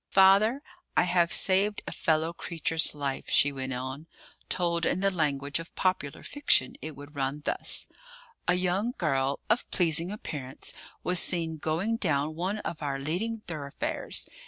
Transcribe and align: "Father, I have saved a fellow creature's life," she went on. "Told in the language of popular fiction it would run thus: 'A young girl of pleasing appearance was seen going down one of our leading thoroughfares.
"Father, 0.09 0.63
I 0.97 1.03
have 1.03 1.31
saved 1.31 1.83
a 1.85 1.91
fellow 1.91 2.33
creature's 2.33 2.95
life," 2.95 3.29
she 3.29 3.51
went 3.51 3.71
on. 3.73 4.07
"Told 4.49 4.83
in 4.83 5.01
the 5.01 5.11
language 5.11 5.59
of 5.59 5.75
popular 5.75 6.23
fiction 6.23 6.75
it 6.81 6.95
would 6.95 7.15
run 7.15 7.43
thus: 7.45 7.85
'A 8.47 8.55
young 8.55 8.93
girl 8.97 9.39
of 9.47 9.69
pleasing 9.69 10.09
appearance 10.11 10.73
was 11.03 11.19
seen 11.19 11.57
going 11.57 11.97
down 11.97 12.33
one 12.33 12.57
of 12.61 12.81
our 12.81 12.97
leading 12.97 13.41
thoroughfares. 13.41 14.27